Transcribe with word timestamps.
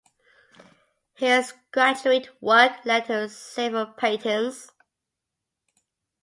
His 1.13 1.53
graduate 1.71 2.29
work 2.41 2.83
led 2.85 3.05
to 3.05 3.29
several 3.29 3.85
patents. 3.85 4.71